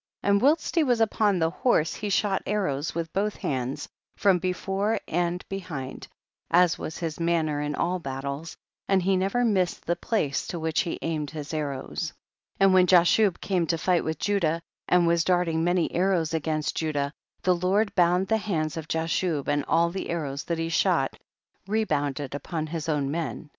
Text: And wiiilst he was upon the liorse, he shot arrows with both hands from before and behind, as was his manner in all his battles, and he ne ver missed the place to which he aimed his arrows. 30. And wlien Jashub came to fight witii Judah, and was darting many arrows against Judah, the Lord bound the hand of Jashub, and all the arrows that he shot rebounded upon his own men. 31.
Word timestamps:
And 0.23 0.41
wiiilst 0.41 0.73
he 0.73 0.83
was 0.83 0.99
upon 0.99 1.37
the 1.37 1.51
liorse, 1.51 1.93
he 1.97 2.09
shot 2.09 2.41
arrows 2.47 2.95
with 2.95 3.13
both 3.13 3.35
hands 3.35 3.87
from 4.17 4.39
before 4.39 4.99
and 5.07 5.47
behind, 5.47 6.07
as 6.49 6.79
was 6.79 6.97
his 6.97 7.19
manner 7.19 7.61
in 7.61 7.75
all 7.75 7.99
his 7.99 8.01
battles, 8.01 8.57
and 8.87 9.03
he 9.03 9.15
ne 9.15 9.27
ver 9.27 9.45
missed 9.45 9.85
the 9.85 9.95
place 9.95 10.47
to 10.47 10.59
which 10.59 10.79
he 10.79 10.97
aimed 11.03 11.29
his 11.29 11.53
arrows. 11.53 12.13
30. 12.57 12.57
And 12.61 12.71
wlien 12.71 12.87
Jashub 12.87 13.39
came 13.41 13.67
to 13.67 13.77
fight 13.77 14.01
witii 14.01 14.17
Judah, 14.17 14.61
and 14.87 15.05
was 15.05 15.23
darting 15.23 15.63
many 15.63 15.93
arrows 15.93 16.33
against 16.33 16.75
Judah, 16.77 17.13
the 17.43 17.53
Lord 17.53 17.93
bound 17.93 18.27
the 18.27 18.37
hand 18.37 18.77
of 18.77 18.87
Jashub, 18.87 19.47
and 19.47 19.63
all 19.65 19.91
the 19.91 20.09
arrows 20.09 20.45
that 20.45 20.57
he 20.57 20.69
shot 20.69 21.15
rebounded 21.67 22.33
upon 22.33 22.65
his 22.65 22.89
own 22.89 23.11
men. 23.11 23.33
31. 23.35 23.49